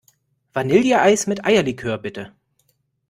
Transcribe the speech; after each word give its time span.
Vanilleeis 0.55 1.27
mit 1.27 1.45
Eierlikör, 1.45 1.99
bitte. 1.99 2.33